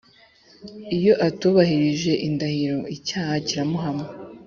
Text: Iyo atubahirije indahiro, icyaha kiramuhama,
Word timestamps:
Iyo 0.97 1.13
atubahirije 1.27 2.11
indahiro, 2.27 2.79
icyaha 2.95 3.33
kiramuhama, 3.47 4.05